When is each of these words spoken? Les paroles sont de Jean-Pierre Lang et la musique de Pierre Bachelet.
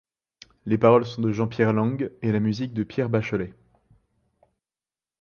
Les 0.65 0.79
paroles 0.79 1.05
sont 1.05 1.21
de 1.21 1.31
Jean-Pierre 1.31 1.73
Lang 1.73 2.11
et 2.23 2.31
la 2.31 2.39
musique 2.39 2.73
de 2.73 2.81
Pierre 2.83 3.07
Bachelet. 3.07 3.53